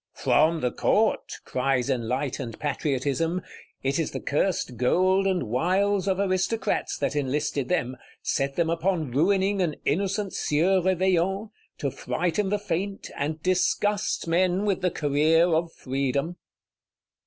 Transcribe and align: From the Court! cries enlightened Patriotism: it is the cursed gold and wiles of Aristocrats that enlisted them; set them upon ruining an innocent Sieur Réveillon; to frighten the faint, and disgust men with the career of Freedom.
From 0.15 0.61
the 0.61 0.71
Court! 0.71 1.31
cries 1.45 1.87
enlightened 1.87 2.59
Patriotism: 2.59 3.43
it 3.83 3.99
is 3.99 4.09
the 4.09 4.19
cursed 4.19 4.75
gold 4.75 5.27
and 5.27 5.43
wiles 5.43 6.07
of 6.07 6.17
Aristocrats 6.19 6.97
that 6.97 7.15
enlisted 7.15 7.69
them; 7.69 7.97
set 8.23 8.55
them 8.55 8.67
upon 8.67 9.11
ruining 9.11 9.61
an 9.61 9.75
innocent 9.85 10.33
Sieur 10.33 10.81
Réveillon; 10.81 11.51
to 11.77 11.91
frighten 11.91 12.49
the 12.49 12.57
faint, 12.57 13.11
and 13.15 13.43
disgust 13.43 14.27
men 14.27 14.65
with 14.65 14.81
the 14.81 14.89
career 14.89 15.45
of 15.45 15.71
Freedom. 15.71 16.35